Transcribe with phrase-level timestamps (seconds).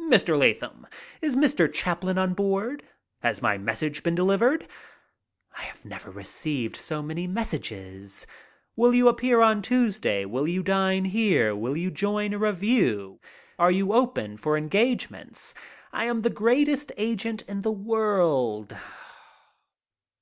[0.00, 0.38] "Mr.
[0.38, 0.86] Lathom,
[1.20, 1.70] is Mr.
[1.70, 2.88] Chaplin on board?"
[3.20, 4.66] "Has my message been delivered?"
[5.54, 8.26] I have never received so many messages.
[8.74, 13.18] "Will you appear on Tuesday?" "Will you dine here?" "Will you join a revue?"
[13.58, 15.52] "Are you open for engagements?"
[15.92, 18.74] "I am the greatest agent in the world."